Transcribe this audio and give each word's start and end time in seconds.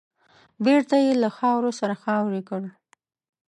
بېرته 0.63 0.95
يې 1.03 1.11
له 1.23 1.29
خاورو 1.37 1.71
سره 1.79 1.95
خاورې 2.03 2.41
کړ. 2.49 2.61